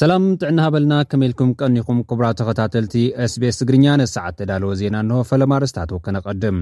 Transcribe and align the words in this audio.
ሰላም 0.00 0.22
ጥዕናሃ 0.42 0.66
በልና 0.74 0.94
ከመኢልኩም 1.10 1.48
ቀኒኹም 1.62 1.98
ክቡራ 2.10 2.26
ተኸታተልቲ 2.38 2.94
እስቤስ 3.24 3.56
ትግርኛ 3.60 3.86
ነሰዓት 4.00 4.36
እተዳልወ 4.36 4.70
ዜና 4.80 4.94
ንሆ 5.08 5.18
ፈለማርስታትክነቐድም 5.30 6.58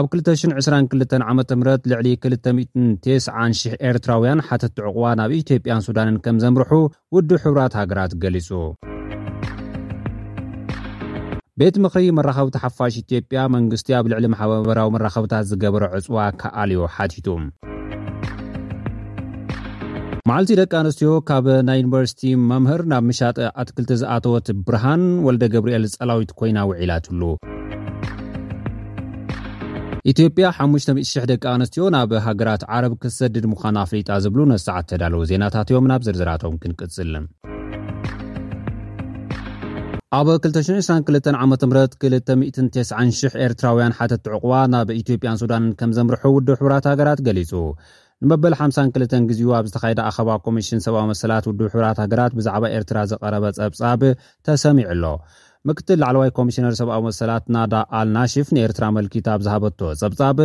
ኣብ 0.00 0.06
222 0.12 1.16
ዓ 1.30 1.32
ምት 1.38 1.52
ልዕሊ 1.92 2.08
29,000 2.26 3.74
ኤርትራውያን 3.90 4.44
ሓተቲ 4.48 4.76
ዕቕዋ 4.90 5.06
ናብ 5.20 5.32
ኢትዮጵያን 5.40 5.82
ሱዳንን 5.88 6.18
ከም 6.26 6.38
ዘምርሑ 6.44 6.72
ውዲ 7.16 7.30
ሕብራት 7.46 7.76
ሃገራት 7.80 8.14
ገሊጹ 8.24 8.48
ቤት 11.62 11.78
ምኽሪ 11.86 12.04
መራኸቢቲ 12.20 12.56
ሓፋሽ 12.66 12.94
ኢትዮጵያ 13.04 13.40
መንግስቲ 13.56 13.90
ኣብ 14.00 14.06
ልዕሊ 14.14 14.28
ማሕበራዊ 14.36 14.92
መራኸብታት 14.98 15.50
ዝገበሮ 15.52 15.84
ዕፅዋ 16.00 16.20
ከኣልዮ 16.44 16.84
ሓቲቱ 16.98 17.28
መዓልቲ 20.28 20.52
ደቂ 20.60 20.72
ኣንስትዮ 20.82 21.10
ካብ 21.28 21.46
ናይ 21.66 21.76
ዩኒቨርሲቲ 21.80 22.22
መምህር 22.48 22.80
ናብ 22.90 23.04
ምሻጢ 23.10 23.38
ኣትክልቲ 23.62 23.92
ዝኣተወት 24.00 24.48
ብርሃን 24.66 25.02
ወለደ 25.26 25.44
ገብርኤል 25.54 25.84
ጸላዊት 25.94 26.32
ኮይና 26.38 26.58
ውዒላትሉ 26.70 27.22
ኢትዮጵያ 30.12 30.48
5000 30.64 31.26
ደቂ 31.30 31.42
ኣንስትዮ 31.54 31.84
ናብ 31.96 32.12
ሃገራት 32.26 32.62
ዓረብ 32.76 32.94
ክሰድድ 33.04 33.46
ምዃን 33.52 33.78
ኣፍሪጣ 33.84 34.10
ዝብሉ 34.24 34.40
ነስዓት 34.52 34.86
ተዳለዉ 34.90 35.22
ዜናታት 35.30 35.70
እዮም 35.72 35.88
ናብ 35.92 36.04
ዝርዝራቶም 36.08 36.58
ክንቅጽል 36.64 37.14
ኣብ 40.18 40.28
222 40.36 41.34
ዓ 41.40 41.44
ም 41.50 41.54
29,000 42.44 43.40
ኤርትራውያን 43.46 43.96
ሓተት 44.00 44.26
ዕቑዋ 44.36 44.54
ናብ 44.76 44.88
ኢትዮጵያን 45.02 45.40
ሱዳንን 45.44 45.74
ከም 45.80 45.90
ዘምርሑ 45.98 46.22
ውድ 46.36 46.48
ሕብራት 46.62 46.86
ሃገራት 46.92 47.20
ገሊጹ 47.26 47.52
ንመበል 48.26 48.54
52 48.60 49.26
ግዜኡ 49.28 49.50
ኣብ 49.58 49.66
ዝተካደ 49.68 49.98
ኣኸባ 50.08 50.30
ኮሚሽን 50.46 50.80
ሰብኣዊ 50.86 51.04
መሰላት 51.10 51.44
ውድብ 51.48 51.68
ሕብራት 51.74 51.98
ሃገራት 52.02 52.32
ብዛዕባ 52.38 52.64
ኤርትራ 52.78 52.98
ዘቐረበ 53.10 53.44
ፀብፃብ 53.58 54.00
ተሰሚዑ 54.46 54.86
ኣሎ 54.94 55.04
ምክትል 55.68 55.98
ላዕለዋይ 56.02 56.30
ኮሚሽነር 56.38 56.74
ሰብኣዊ 56.80 57.00
መሰላት 57.06 57.44
ናዳ 57.54 57.72
ኣልናሽፍ 58.00 58.48
ንኤርትራ 58.56 58.84
መልኪት 58.96 59.26
ኣብ 59.34 59.40
ዝሃበቶ 59.46 59.80
ፀብጻብ 60.02 60.38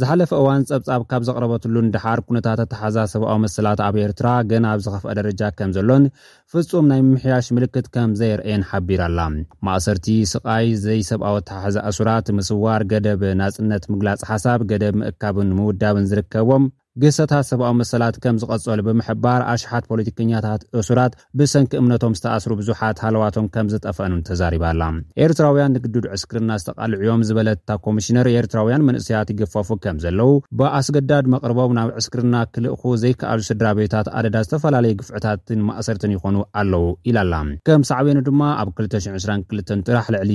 ዝሓለፈ 0.00 0.30
እዋን 0.42 0.62
ፀብፃብ 0.70 1.02
ካብ 1.10 1.22
ዘቕረበትሉን 1.30 1.90
ድሓር 1.94 2.20
ኩነታት 2.28 2.60
ኣተሓዛዝ 2.66 3.08
ሰብኣዊ 3.16 3.36
መሰላት 3.46 3.80
ኣብ 3.88 3.96
ኤርትራ 4.04 4.26
ገና 4.52 4.64
ኣብ 4.74 4.80
ዝኸፍአ 4.86 5.16
ደረጃ 5.20 5.42
ከም 5.58 5.70
ዘሎን 5.76 6.06
ፍጹም 6.54 6.86
ናይ 6.92 7.00
ምሕያሽ 7.12 7.46
ምልክት 7.58 7.88
ከምዘይረአየን 7.96 8.66
ሓቢራኣላ 8.72 9.20
ማእሰርቲ 9.68 10.06
ስቃይ 10.32 10.68
ዘይሰብኣወተሓዚ 10.86 11.76
ኣሱራት 11.90 12.28
ምስዋር 12.38 12.84
ገደብ 12.94 13.22
ናፅነት 13.42 13.86
ምግላፅ 13.94 14.22
ሓሳብ 14.32 14.62
ገደብ 14.72 14.96
ምእካብን 15.04 15.52
ምውዳብን 15.60 16.08
ዝርከቦም 16.12 16.66
ገሰታት 17.02 17.46
ሰብኣዊ 17.50 17.72
መሰላት 17.80 18.16
ከም 18.24 18.36
ዝቀጸሉ 18.42 18.78
ብምሕባር 18.86 19.40
ኣሽሓት 19.54 19.84
ፖለቲከኛታት 19.90 20.60
እሱራት 20.80 21.12
ብሰንኪ 21.38 21.72
እምነቶም 21.80 22.14
ዝተኣስሩ 22.18 22.52
ብዙሓት 22.60 23.00
ሃለዋቶም 23.04 23.46
ከም 23.54 23.66
ዝጠፈአኑን 23.72 24.22
ተዛሪባኣላ 24.28 24.82
ኤርትራውያን 25.24 25.74
ንግዱድ 25.76 26.06
ዕስክርና 26.16 26.50
ዝተቓልዕዮም 26.60 27.24
ዝበለትእታ 27.30 27.70
ኮሚሽነር 27.86 28.28
ኤርትራውያን 28.34 28.86
መንእስያት 28.88 29.30
ይግፋፉ 29.34 29.68
ከም 29.86 29.98
ዘለው 30.04 30.32
ብኣስገዳድ 30.60 31.28
መቕርቦም 31.34 31.74
ናብ 31.78 31.90
ዕስክርና 32.02 32.36
ክልእኹ 32.54 32.82
ዘይከኣሉ 33.02 33.40
ስድራቤታት 33.50 34.08
ኣደዳ 34.20 34.36
ዝተፈላለዩ 34.46 34.94
ግፍዕታትን 35.02 35.60
ማእሰርትን 35.68 36.14
ይኮኑ 36.16 36.36
ኣለዉ 36.62 36.84
ኢላ 37.12 37.18
ላ 37.32 37.42
ከም 37.68 37.84
ሳዕበኒ 37.90 38.18
ድማ 38.30 38.42
ኣብ 38.62 38.68
222 38.80 39.86
ጥራሕ 39.90 40.06
ልዕሊ 40.16 40.32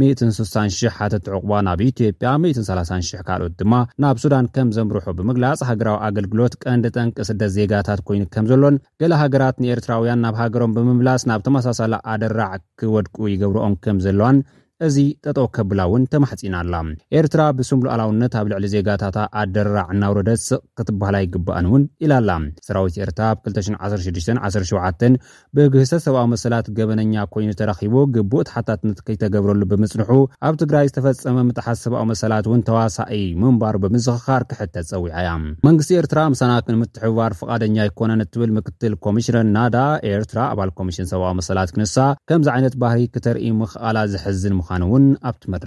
1600 0.00 0.88
1ተት 0.98 1.26
ዕቁባ 1.38 1.52
ናብ 1.66 1.80
ኢትዮጵያ 1.90 2.28
1300 2.50 3.18
ካልኦት 3.28 3.54
ድማ 3.60 3.72
ናብ 4.02 4.16
ሱዳን 4.22 4.46
ከም 4.54 4.68
ዘምርሑ 4.76 5.04
ብምግላጽ 5.18 5.60
ሃገራዊ 5.70 5.96
ኣገልግሎት 6.08 6.54
ቀንዲ 6.64 6.86
ጠንቂ 6.96 7.16
ስደት 7.30 7.52
ዜጋታት 7.56 8.02
ኮይኑ 8.08 8.24
ከም 8.36 8.46
ዘሎን 8.52 8.76
ገሌ 9.02 9.12
ሃገራት 9.22 9.58
ንኤርትራውያን 9.64 10.22
ናብ 10.26 10.36
ሃገሮም 10.42 10.74
ብምምላስ 10.78 11.24
ናብ 11.30 11.42
ተመሳሳለ 11.48 11.92
ኣደራዕ 12.14 12.54
ክወድቁ 12.82 13.16
ይገብሮኦም 13.34 13.76
ከም 13.86 13.98
ዘለዋን 14.06 14.38
እዚ 14.86 14.96
ጠጦ 15.24 15.38
ከብላ 15.56 15.80
እውን 15.88 16.02
ተማሕጺና 16.12 16.54
ኣላ 16.62 16.74
ኤርትራ 17.18 17.42
ብስሙሉ 17.58 17.86
ኣላውነት 17.94 18.32
ኣብ 18.38 18.46
ልዕሊ 18.52 18.64
ዜጋታት 18.74 19.16
ኣደራዕ 19.40 19.86
እናውረደስቕ 19.94 20.60
ክትበህላይ 20.78 21.24
ግብአን 21.34 21.66
እውን 21.70 21.82
ኢላ 22.04 22.12
ኣላ 22.22 22.30
ሰራዊት 22.68 22.96
ኤርትራ 23.04 23.26
ብ 23.42 23.52
21617 23.58 25.06
ብግህሰት 25.58 26.02
ሰብኣዊ 26.06 26.26
መሰላት 26.34 26.68
ገበነኛ 26.78 27.14
ኮይኑ 27.34 27.50
ተረኺቦ 27.60 27.94
ግቡእ 28.16 28.44
ተሓታትነት 28.48 28.98
ከይተገብረሉ 29.08 29.62
ብምፅንሑ 29.72 30.10
ኣብ 30.48 30.56
ትግራይ 30.62 30.86
ዝተፈፀመ 30.90 31.38
ምትሓስ 31.50 31.78
ሰብኣዊ 31.86 32.06
መሰላት 32.12 32.48
እውን 32.50 32.64
ተዋሳኢ 32.70 33.20
ምንባር 33.44 33.78
ብምዝኽኻር 33.84 34.42
ክሕተት 34.52 34.88
ፀዊዐያ 34.92 35.30
መንግስቲ 35.68 35.92
ኤርትራ 36.02 36.20
ምሳናክ 36.34 36.66
ንምትሕባር 36.74 37.32
ፍቓደኛ 37.42 37.76
ይኮነን 37.90 38.24
እትብል 38.26 38.50
ምክትል 38.58 38.92
ኮሚሽነር 39.06 39.46
ናዳ 39.56 39.76
ኤርትራ 40.16 40.38
ኣባል 40.54 40.72
ኮሚሽን 40.80 41.06
ሰብኣዊ 41.14 41.32
መሰላት 41.42 41.70
ክንሳ 41.76 41.96
ከምዚ 42.30 42.50
ዓይነት 42.56 42.76
ባህሪ 42.84 43.00
ክተርኢ 43.14 43.46
ምክቓላ 43.62 43.96
ዝሕዝን 44.14 44.56
ምክእ 44.58 44.70
ኣብ 45.28 45.34
ድ 45.62 45.66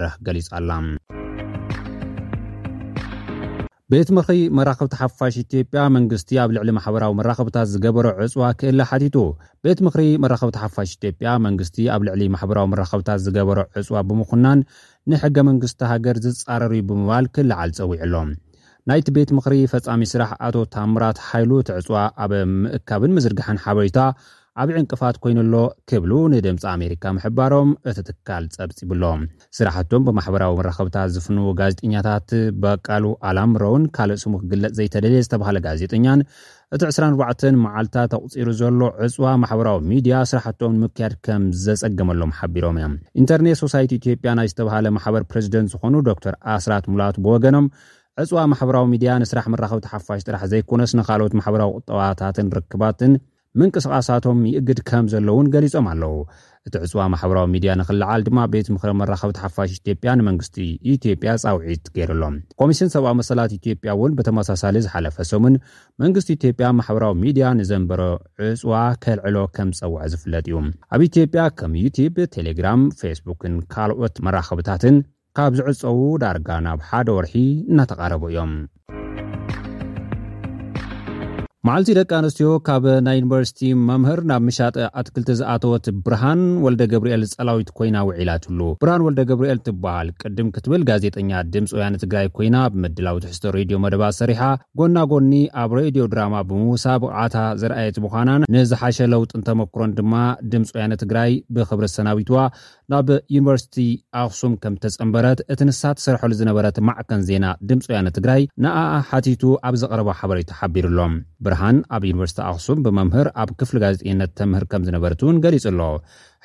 ቤት 3.92 4.08
ምሪ 4.16 4.30
መራከብ 4.58 4.88
ሓፋሽ 5.00 5.34
ጵያ 5.50 5.82
መንግስቲ 5.96 6.30
ኣብ 6.44 6.50
ዕሊ 6.62 6.70
በራዊ 7.18 7.36
ከብት 7.40 7.56
ዝገበሮ 7.72 8.06
ዕፅዋ 8.24 8.44
ክእ 8.60 8.72
ቱ 9.16 9.20
ቤት 9.64 9.80
ምሪ 9.86 10.00
መራከ 10.22 10.42
ሓፋሽ 10.62 10.90
ጵያ 11.10 11.34
መን 11.44 11.54
ኣብ 11.96 12.00
ልዕሊ 12.06 12.22
ማበራዊ 12.36 12.66
ከብት 12.92 13.10
ዝገበሮ 13.26 13.58
ዕፅዋ 13.80 13.98
ብምናን 14.08 14.60
ንሕገመንግስቲ 15.12 15.80
ሃገር 15.92 16.18
ዝፃረር 16.24 16.74
ብምባል 16.88 17.28
ክል 17.36 17.52
ፀዊዕ 17.78 18.02
ሎም 18.14 18.32
ናይቲ 18.90 19.06
ቤት 19.18 19.30
ምክሪ 19.38 19.54
ፈፃሚ 19.74 20.02
ስራ 20.14 20.24
ቶ 20.56 20.86
ምራ 20.94 21.04
ቲ 21.20 21.78
ዕፅዋ 21.78 21.96
ኣበ 22.24 22.32
እካብን 22.78 23.14
ዝርግ 23.26 23.40
በታ 23.78 23.98
ኣብዕ 24.62 24.76
ንቅፋት 24.82 25.16
ኮይኑሎ 25.22 25.54
ክብሉ 25.90 26.12
ንድምፂ 26.34 26.62
ኣሜሪካ 26.74 27.04
ምሕባሮም 27.16 27.70
እቲ 27.90 27.98
ትካል 28.08 28.44
ፀብፂ 28.54 28.78
ብሎም 28.90 29.20
ስራሕቶም 29.56 30.04
ብማሕበራዊ 30.06 30.52
መራከብታት 30.60 31.10
ዝፍንዎ 31.14 31.44
ጋዜጠኛታት 31.58 32.30
በቃሉ 32.62 33.04
ኣላምሮውን 33.30 33.82
ካልእ 33.98 34.20
ስሙ 34.22 34.32
ክግለፅ 34.44 34.72
ዘይተደልየ 34.78 35.20
ዝተባሃለ 35.26 35.58
ጋዜጠኛን 35.66 36.20
እቲ 36.76 36.80
24 36.92 37.60
መዓልታት 37.64 38.14
ኣቕፂሩ 38.20 38.48
ዘሎ 38.62 38.80
ዕፅዋ 39.08 39.26
ማሕበራዊ 39.42 39.78
ሚድያ 39.90 40.14
ስራሕቶም 40.32 40.78
ምክያድ 40.86 41.14
ከም 41.28 41.42
ዘፀገመሎም 41.66 42.32
ሓቢሮም 42.40 42.78
እዮም 42.80 42.94
ኢንተርኔት 43.22 43.60
ሶሳይቲ 43.64 43.92
ኢትዮጵያ 44.02 44.32
ናይ 44.40 44.48
ዝተባሃለ 44.54 44.88
ማሕበር 44.98 45.24
ፕረዚደንት 45.32 45.70
ዝኾኑ 45.76 45.94
ዶክተር 46.10 46.34
ኣስራት 46.56 46.86
ሙላት 46.94 47.18
ብወገኖም 47.26 47.68
ዕፅዋ 48.24 48.40
ማሕበራዊ 48.54 48.86
ሚድያ 48.96 49.12
ንስራሕ 49.24 49.46
መራከብሓፋሽ 49.54 50.20
ጥራሕ 50.28 50.42
ዘይኮነስ 50.54 50.92
ንካልኦት 51.00 51.34
ማሕበራዊ 51.40 51.70
ቁጥባታትን 51.80 52.50
ርክባትን 52.58 53.14
ምንቅስቓሳቶም 53.60 54.38
ይእግድ 54.50 54.80
ከም 54.88 55.04
ዘለውን 55.12 55.46
ገሊፆም 55.54 55.86
ኣለዉ 55.92 56.14
እቲ 56.66 56.74
ዕፅዋ 56.86 57.00
ማሕበራዊ 57.12 57.46
ሚድያ 57.52 57.72
ንኽልዓል 57.80 58.20
ድማ 58.26 58.38
ቤት 58.52 58.68
ምክሪ 58.74 58.90
መራኸብት 59.00 59.36
ሓፋሽ 59.42 59.70
ኢትዮጵያ 59.76 60.10
ንመንግስቲ 60.18 60.56
ኢትዮጵያ 60.94 61.32
ጻውዒት 61.42 61.84
ገይሩሎም 61.96 62.34
ኮሚሽን 62.60 62.90
ሰብኣዊ 62.94 63.14
መሰላት 63.20 63.52
ኢትዮጵያ 63.58 63.90
እውን 63.96 64.16
ብተመሳሳሊ 64.18 64.76
ዝሓለፈ 64.86 65.16
ሰሙን 65.30 65.56
መንግስቲ 66.04 66.30
ኢትዮጵያ 66.38 66.68
ማሕበራዊ 66.80 67.14
ሚድያ 67.24 67.48
ንዘንበሮ 67.62 68.02
ዕፅዋ 68.50 68.74
ከልዕሎ 69.04 69.36
ከም 69.58 69.70
ዝፀውዐ 69.80 70.02
ዝፍለጥ 70.14 70.44
እዩ 70.50 70.58
ኣብ 70.94 71.02
ኢትዮጵያ 71.10 71.44
ከም 71.60 71.74
ዩቲብ 71.84 72.16
ቴሌግራም 72.36 72.82
ፌስቡክን 73.02 73.56
ካልኦት 73.74 74.18
መራኸብታትን 74.28 74.98
ካብ 75.38 75.54
ዝዕፀዉ 75.60 75.98
ዳርጋ 76.24 76.50
ናብ 76.68 76.82
ሓደ 76.90 77.08
ወርሒ 77.18 77.36
እናተቃረቡ 77.72 78.22
እዮም 78.32 78.52
ማዓልቲ 81.66 81.90
ደቂ 81.98 82.10
ኣንስትዮ 82.20 82.48
ካብ 82.66 82.84
ናይ 83.04 83.14
ዩኒቨርሲቲ 83.18 83.60
መምህር 83.86 84.18
ናብ 84.30 84.42
ምሻጢ 84.48 84.76
ኣትክልቲ 85.00 85.30
ዝኣተወት 85.38 85.86
ብርሃን 86.06 86.42
ወልደ 86.64 86.82
ገብርኤል 86.92 87.22
ጸላዊት 87.32 87.70
ኮይና 87.78 87.96
ውዒላትሉ 88.08 88.58
ብርሃን 88.82 89.02
ወልደ 89.06 89.20
ገብርኤል 89.30 89.60
ትበሃል 89.66 90.08
ቅድም 90.22 90.48
ክትብል 90.56 90.82
ጋዜጠኛ 90.90 91.30
ድምፂ 91.54 91.70
ወያነ 91.78 91.96
ትግራይ 92.02 92.26
ኮይና 92.36 92.56
ብምድላዊ 92.74 93.16
ትሕዝቶ 93.24 93.44
ሬድዮ 93.56 93.78
መደባ 93.84 94.02
ሰሪሓ 94.20 94.42
ጎናጎኒ 94.80 95.32
ኣብ 95.62 95.72
ሬድዮ 95.78 96.04
ድራማ 96.12 96.36
ብምውሳ 96.50 96.84
ብቕዓታ 97.04 97.40
ዘረኣየት 97.62 97.98
ምዃናን 98.04 98.46
ንዝሓሸ 98.56 99.00
ለውጥን 99.14 99.44
ተመክሮን 99.48 99.96
ድማ 100.00 100.14
ድምፂ 100.54 100.70
ወያነ 100.78 100.92
ትግራይ 101.02 101.34
ብክብረት 101.58 101.94
ሰናዊትዋ 101.96 102.38
ናብ 102.94 103.08
ዩኒቨርሲቲ 103.38 103.76
ኣክሱም 104.22 104.52
ከም 104.64 104.74
ተፀንበረት 104.84 105.38
እቲ 105.54 105.60
ንሳ 105.70 105.82
ትሰርሐሉ 105.98 106.32
ዝነበረት 106.42 106.76
ማዕከን 106.90 107.24
ዜና 107.30 107.44
ድምፂ 107.70 107.84
ወያነ 107.92 108.08
ትግራይ 108.20 108.42
ንኣኣ 108.64 108.86
ሓቲቱ 109.10 109.42
ኣብ 109.66 109.74
ዘቐረባ 109.84 110.10
ሓበሬታ 110.20 110.50
ሓቢሩ 110.62 110.86
ኣሎም 110.96 111.14
ኣብ 111.96 112.02
ዩኒቨርስቲ 112.10 112.38
ኣክሱም 112.50 112.78
ብመምህር 112.86 113.28
ኣብ 113.42 113.50
ክፍሊ 113.60 113.76
ጋዜጠነት 113.84 114.30
ተምህር 114.38 114.64
ከም 114.70 114.82
ዝነበርቲ 114.86 115.20
እውን 115.26 115.36
ገሊጹ 115.44 115.64
ኣሎ 115.72 115.80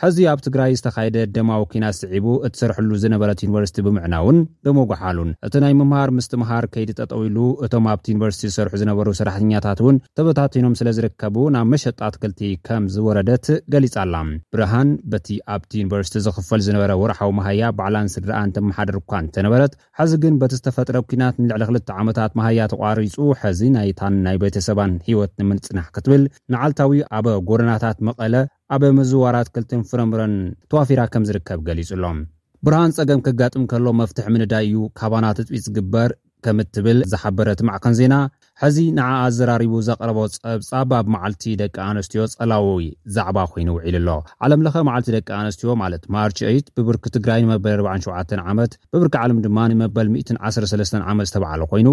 ሕዚ 0.03 0.17
ኣብ 0.31 0.39
ትግራይ 0.45 0.71
ዝተካየደ 0.79 1.17
ደማዊ 1.35 1.63
ኪናት 1.71 1.95
ዝስዒቡ 1.97 2.25
እትሰርሕሉ 2.47 2.89
ዝነበረት 3.03 3.39
ዩኒቨርሲቲ 3.45 3.77
ብምዕና 3.85 4.13
እውን 4.23 4.38
ብመጓሓሉን 4.65 5.31
እቲ 5.47 5.53
ናይ 5.63 5.73
ምምሃር 5.79 6.09
ምስትምሃር 6.17 6.65
ከይዲ 6.73 6.91
ተጠውሉ 6.99 7.38
እቶም 7.65 7.85
ኣብቲ 7.93 8.05
ዩኒቨርሲቲ 8.13 8.43
ዝሰርሑ 8.51 8.73
ዝነበሩ 8.81 9.07
ሰራሕተኛታት 9.19 9.79
እውን 9.83 9.97
ተበታቲኖም 10.19 10.75
ስለ 10.81 10.88
ዝርከቡ 10.99 11.35
ናብ 11.55 11.67
መሸጣት 11.73 12.15
ክልቲ 12.23 12.41
ከም 12.69 12.85
ዝወረደት 12.95 13.45
ገሊፃ 13.75 13.95
ኣላ 14.03 14.15
ብርሃን 14.55 14.91
በቲ 15.13 15.27
ኣብቲ 15.55 15.71
ዩኒቨርሲቲ 15.83 16.15
ዝኽፈል 16.27 16.63
ዝነበረ 16.69 16.91
ወርሓዊ 17.03 17.31
መሃያ 17.39 17.69
ባዕላንስድረኣ 17.79 18.39
እንተመሓደር 18.47 18.97
እኳ 19.01 19.13
እንተነበረት 19.25 19.73
ሕዚ 19.99 20.11
ግን 20.23 20.33
በቲ 20.43 20.53
ዝተፈጥረ 20.61 20.97
ኩናት 21.11 21.35
ንልዕሊ 21.43 21.65
ክልተ 21.71 21.89
ዓመታት 22.01 22.31
መሃያ 22.39 22.61
ተቋሪፁ 22.75 23.17
ሕዚ 23.43 23.61
ናይታን 23.77 24.15
ናይ 24.25 24.38
ቤተሰባን 24.43 24.93
ሂወት 25.09 25.31
ንምንፅናሕ 25.41 25.88
ክትብል 25.95 26.23
ንዓልታዊ 26.53 26.99
ኣበ 27.17 27.27
ጎረናታት 27.49 27.97
መቐለ 28.07 28.33
ኣብ 28.75 28.83
መዝዋራት 28.97 29.47
ክልትን 29.56 29.81
ፍረምረን 29.88 30.33
ተዋፊራ 30.71 31.01
ከም 31.13 31.23
ዝርከብ 31.29 31.59
ገሊጹ 31.68 31.89
ሎም 32.03 32.19
ብርሃን 32.65 32.91
ፀገም 32.97 33.21
ከጋጥም 33.25 33.63
ከሎ 33.71 33.85
መፍትሕ 34.01 34.25
ምንዳይ 34.33 34.65
እዩ 34.68 34.81
ካባናት 35.00 35.38
እፅቢት 35.41 35.63
ዝግበር 35.65 36.12
ከም 36.45 36.59
እትብል 36.63 37.00
ዝሓበረት 37.13 37.59
ማዕከን 37.68 37.95
ዜና 38.00 38.13
ሕዚ 38.62 38.77
ንዓ 38.97 39.09
ኣዘራሪቡ 39.25 39.73
ዘቕረቦ 39.88 40.19
ፀብፃ 40.44 40.71
ብኣብ 40.91 41.07
መዓልቲ 41.15 41.44
ደቂ 41.62 41.75
ኣንስትዮ 41.88 42.21
ፀላዊ 42.38 42.85
ዛዕባ 43.15 43.38
ኮይኑ 43.51 43.69
ውዒሉ 43.77 44.07
ኣሎ 44.13 44.18
ዓለምለ 44.45 44.68
መዓልቲ 44.89 45.09
ደቂ 45.17 45.29
ኣንስትዮ 45.41 45.74
ማለት 45.83 46.06
ማር 46.15 46.31
ት 46.38 46.67
ብብርኪ 46.77 47.06
ትግራይ 47.17 47.41
ንመበል 47.45 47.83
47 47.95 48.33
ዓመት 48.53 48.71
ብብርኪ 48.94 49.15
ዓለም 49.24 49.41
ድማ 49.47 49.59
ንመበል 49.74 50.09
13 50.53 50.97
ዓመት 51.13 51.29
ዝተባዓለ 51.31 51.62
ኮይኑ 51.74 51.89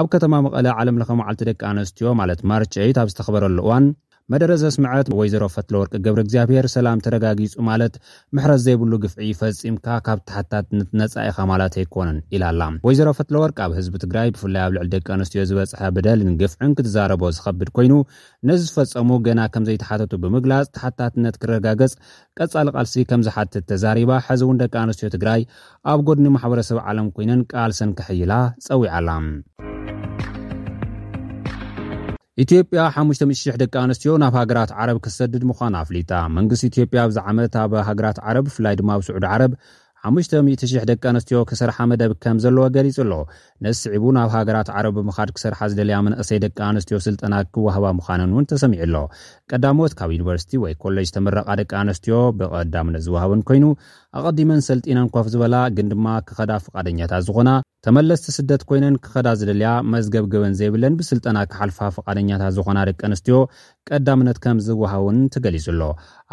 ኣብ 0.00 0.08
ከተማ 0.16 0.34
መቐለ 0.48 0.66
ዓለም 0.80 0.98
ዓልቲ 1.28 1.42
ደቂ 1.52 1.60
ኣንስትዮ 1.72 2.10
ማለት 2.22 2.42
ማር 2.52 2.64
ኣብ 3.04 3.08
ዝተኽበረሉ 3.14 3.58
እዋን 3.66 3.84
መደረ 4.32 4.50
ዘስምዐት 4.62 5.08
ወይዘሮ 5.18 5.44
ፈትለ 5.54 5.74
ወርቂ 5.80 5.92
ገብሪ 6.04 6.20
እግዚኣብሄር 6.24 6.66
ሰላም 6.74 6.98
ተረጋጊጹ 7.04 7.52
ማለት 7.68 7.94
ምሕረት 8.36 8.60
ዘይብሉ 8.64 8.92
ግፍዒ 9.04 9.28
ፈጺምካ 9.40 9.86
ካብ 10.06 10.18
ተሓታትነት 10.28 10.90
ነጻኢኻ 11.00 11.38
ማለት 11.52 11.74
ኣይኮነን 11.80 12.18
ኢላ 12.36 12.44
ኣላ 12.52 12.62
ወይዘሮ 12.86 13.08
ፈትለ 13.18 13.36
ወርቂ 13.44 13.58
ኣብ 13.66 13.72
ህዝቢ 13.78 13.94
ትግራይ 14.04 14.28
ብፍላይ 14.34 14.62
ኣብ 14.66 14.72
ልዕሊ 14.76 14.88
ደቂ 14.96 15.06
ኣንስትዮ 15.16 15.44
ዝበጽሐ 15.50 15.80
ብደልንግፍዕን 15.98 16.74
ክትዛረቦ 16.80 17.22
ዝኸብድ 17.36 17.70
ኮይኑ 17.78 17.94
ነዚ 18.50 18.60
ዝፈፀሙ 18.72 19.08
ገና 19.28 19.40
ከም 19.54 19.64
ዘይተሓተቱ 19.70 20.12
ብምግላፅ 20.24 20.68
ተሓታትነት 20.76 21.38
ክረጋገጽ 21.44 21.94
ቀጻሊ 22.40 22.66
ቓልሲ 22.76 22.96
ከም 23.12 23.24
ዝሓትት 23.28 23.64
ተዛሪባ 23.72 24.10
ሕዚ 24.28 24.40
እውን 24.48 24.60
ደቂ 24.64 24.74
ኣንስትዮ 24.84 25.08
ትግራይ 25.16 25.40
ኣብ 25.94 26.02
ጎድኒ 26.10 26.26
ማሕበረሰብ 26.36 26.80
ዓለም 26.90 27.08
ኮይነን 27.18 27.42
ቃል 27.54 27.74
ሰን 27.80 27.92
ክሕይላ 28.00 28.32
ፀዊዓኣላ 28.68 29.08
ኢትዮጵያ 32.42 32.80
500000 32.96 33.56
ደቂ 33.62 33.74
ኣንስትዮ 33.84 34.10
ናብ 34.22 34.34
ሃገራት 34.40 34.70
ዓረብ 34.82 34.98
ክሰድድ 35.04 35.42
ምኳን 35.50 35.76
ኣፍሊጣ 35.82 36.10
መንግስቲ 36.36 36.64
ኢትዮጵያ 36.72 37.00
ብዛ 37.10 37.18
ዓመት 37.30 37.54
ኣብ 37.64 37.72
ሃገራት 37.88 38.18
ዓረብ 38.30 38.44
ብፍላይ 38.48 38.74
ድማ 38.80 38.88
ኣብስዑድ 38.98 39.24
ዓረብ 39.34 39.52
50000 40.10 40.84
ደቂ 40.90 41.02
ኣንስትዮ 41.10 41.36
ክሰርሓ 41.50 41.78
መደብ 41.90 42.12
ከም 42.22 42.36
ዘለዎ 42.44 42.64
ገሊጹ 42.76 42.96
ኣሎ 43.04 43.14
ነዚ 43.64 43.74
ስዒቡ 43.84 44.04
ናብ 44.16 44.28
ሃገራት 44.36 44.68
ዓረብ 44.78 44.94
ብምካድ 44.98 45.30
ክስርሓ 45.36 45.60
ዝደለያ 45.70 45.96
መናእሰይ 46.06 46.38
ደቂ 46.44 46.58
ኣንስትዮ 46.68 46.98
ስልጠና 47.06 47.34
ክወህባ 47.54 47.86
ምዃንን 47.98 48.30
እውን 48.34 48.46
ተሰሚዑ 48.52 48.80
ኣሎ 48.86 48.94
ቀዳሞት 49.52 49.94
ካብ 50.00 50.12
ዩኒቨርሲቲ 50.16 50.52
ወይ 50.64 50.74
ኮሌጅ 50.84 51.10
ተመረቃ 51.16 51.48
ደቂ 51.62 51.72
ኣንስትዮ 51.82 52.18
ብቐዳምነት 52.40 53.04
ዝውሃብን 53.06 53.42
ኮይኑ 53.50 53.64
ኣቐዲመን 54.18 54.60
ሰልጢነን 54.68 55.08
ኳፍ 55.14 55.26
ዝበላ 55.32 55.56
ግን 55.76 55.88
ድማ 55.92 56.06
ክኸዳ 56.28 56.52
ፍቃደኛታት 56.66 57.24
ዝኾና 57.26 57.50
ተመለስቲ 57.86 58.24
ስደት 58.36 58.62
ኮይነን 58.68 58.94
ክኸዳ 59.04 59.28
ዝደልያ 59.40 59.70
መዝገብ 59.94 60.24
ገበን 60.32 60.54
ዘይብለን 60.60 60.94
ብስልጠና 61.00 61.38
ክሓልፋ 61.50 61.78
ፍቃደኛታት 61.96 62.52
ዝኾና 62.56 62.78
ደቂ 62.88 63.00
ኣንስትዮ 63.08 63.36
ቀዳምነት 63.90 64.38
ከም 64.44 64.58
ዝውሃብን 64.68 65.18
ተገሊፁ 65.34 65.66
ኣሎ 65.72 65.82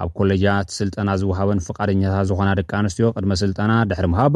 ኣብ 0.04 0.10
ኮሌጅት 0.20 0.70
ስልጠና 0.78 1.10
ዝውሃበን 1.22 1.62
ፍቃደኛታት 1.68 2.26
ዝኾና 2.32 2.50
ደቂ 2.62 2.72
ኣንስትዮ 2.82 3.06
ቅድመ 3.18 3.32
ስልጠና 3.44 3.74
ድሕሪ 3.92 4.08
ምሃብ 4.14 4.36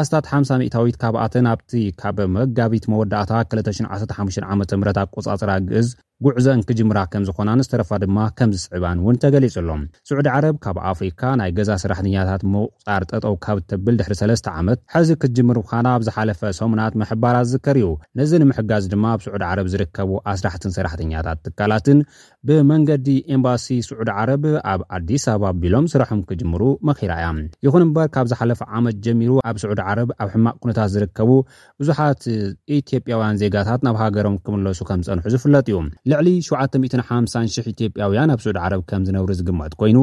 ኣስታ500ዊት 0.00 0.98
ካብኣትን 1.04 1.48
ኣብቲ 1.52 1.74
ካብ 2.02 2.18
መጋቢት 2.38 2.86
መወዳእታ 2.94 3.30
215 3.54 4.44
ዓ 4.50 4.60
ምት 4.60 4.72
ኣ 4.74 5.08
ቆፃጽራ 5.14 5.52
ግእዝ 5.70 5.88
ጉዕዘአን 6.26 6.60
ክጅምራ 6.68 6.98
ከም 7.10 7.24
ዝኾና 7.26 7.50
ዝተረፋ 7.64 7.90
ድማ 8.02 8.18
ከም 8.38 8.50
ዝስዕባን 8.54 9.02
ውን 9.06 9.18
ተገሊፅሎ 9.22 9.68
ስ 10.08 10.26
ዓብካይገዛ 10.70 11.72
ስራት 11.82 12.00
ርጠጠው 13.02 13.34
ካብ 13.44 13.58
ተብል 13.70 13.94
ድሕሪ 14.00 14.12
3ለስ 14.20 14.40
ዓመት 14.58 14.78
ሕዚ 14.94 15.08
ክትጅምር 15.22 15.56
ብካና 15.62 15.86
ብ 16.00 16.06
ዝሓለፈ 16.08 16.40
ሰሙናት 16.60 16.92
ምሕባርት 17.02 17.48
ዝከር 17.52 17.76
እዩ 17.82 17.88
ነዚ 18.18 18.30
ንምሕጋዝ 18.42 18.84
ድማ 18.92 19.04
ኣብ 19.14 19.20
ስዑድ 19.26 19.42
ዓረብ 19.50 19.66
ዝርከቡ 19.72 20.10
ኣስራሕትን 20.32 20.72
ሰራሕተኛታት 20.76 21.38
ትካላትን 21.46 21.98
ብመንገዲ 22.48 23.06
ኤምባሲ 23.34 23.64
ስዑድ 23.86 24.08
ዓረብ 24.18 24.44
ኣብ 24.72 24.80
ኣዲስ 24.96 25.24
ኣባ 25.32 25.42
ኣቢሎም 25.52 25.86
ስራሖም 25.92 26.20
ክጅምሩ 26.28 26.62
መኺራ 26.88 27.12
እያ 27.20 27.26
ይኹን 27.66 27.82
እምበር 27.86 28.06
ካብ 28.14 28.26
ዝሓለፈ 28.30 28.60
ዓመት 28.78 28.96
ጀሚሩ 29.04 29.32
ኣብ 29.48 29.56
ስዑድ 29.62 29.80
ዓረብ 29.86 30.10
ኣብ 30.24 30.28
ሕማቅ 30.34 30.54
ኩነታት 30.62 30.88
ዝርከቡ 30.94 31.30
ብዙሓት 31.80 32.22
ኢትዮጵያውያን 32.76 33.38
ዜጋታት 33.42 33.80
ናብ 33.86 33.96
ሃገሮም 34.02 34.36
ክምለሱ 34.46 34.80
ከምዝፀንሑ 34.90 35.24
ዝፍለጥ 35.34 35.64
እዩ 35.72 35.78
ልዕሊ 36.12 36.28
75000 36.48 37.68
ኢትጵያውያን 37.72 38.32
ኣብ 38.36 38.40
ስዑድ 38.44 38.58
ዓረብ 38.64 38.84
ከም 38.92 39.04
ዝነብሩ 39.08 39.30
ዝግመት 39.40 39.74
ኮይኑ 39.82 39.98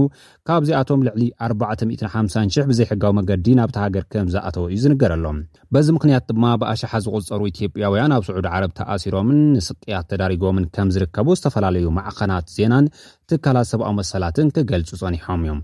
ካብዚኣቶም 0.50 1.02
ልዕሊ 1.10 1.24
45000 1.50 2.70
ብዘይሕጋዊ 2.74 3.12
መንገዲ 3.22 3.48
ናብቲ 3.62 3.76
ሃገር 3.86 4.06
ከምዝኣተው 4.14 4.68
እዩ 4.76 4.80
ዝንገረ 4.86 5.12
ኣሎም 5.20 5.40
በዚ 5.74 5.88
ምክንያት 5.98 6.28
ድማ 6.34 6.46
ብኣሽሓ 6.64 6.94
ዝቁፀሩ 7.08 7.42
ኢትጵያውያን 7.54 8.16
ኣብ 8.20 8.24
ስዑድ 8.30 8.46
ዓረብ 8.54 8.72
ተኣሲሮምን 8.82 9.42
ንስቅያት 9.58 10.06
ተዳጎምን 10.14 10.66
ከምዝርከቡ 10.78 11.28
ዝተፈላለዩ 11.42 11.88
ዕከና 12.14 12.32
ዜናንትካላት 12.56 13.68
ሰብኣዊ 13.72 13.94
መሰላትን 14.02 14.48
ክገልፁ 14.56 14.90
ፀኒሖም 15.02 15.42
እዮም 15.46 15.60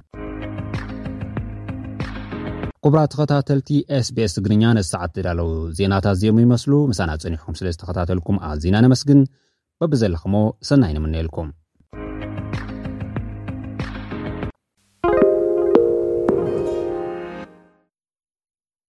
ኩቡራት 2.86 3.12
ተኸታተልቲ 3.14 3.70
ስቤስ 4.08 4.32
ትግርኛ 4.38 4.64
ነዝሰዓዳለው 4.78 5.50
ዜናታት 5.80 6.16
እዜሙ 6.18 6.38
ይመስሉ 6.46 6.74
ምሳና 6.92 7.12
ፀኒሑኩም 7.24 7.58
ስለ 7.60 7.68
ዝተኸታተልኩም 7.76 8.38
ኣዚና 8.52 8.76
ነመስግን 8.86 9.20
በቢ 9.82 9.94
ዘለኹሞ 10.04 10.36
ሰናይ 10.72 10.94
ንምንልኩም 10.98 11.50